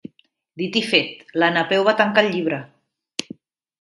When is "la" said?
1.43-1.51